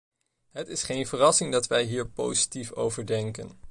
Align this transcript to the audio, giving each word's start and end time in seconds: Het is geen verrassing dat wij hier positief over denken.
Het 0.51 0.67
is 0.67 0.83
geen 0.83 1.07
verrassing 1.07 1.51
dat 1.51 1.67
wij 1.67 1.83
hier 1.83 2.09
positief 2.09 2.71
over 2.71 3.05
denken. 3.05 3.59